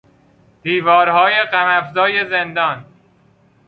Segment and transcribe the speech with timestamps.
[0.61, 2.85] دیوارهای غم افزای زندان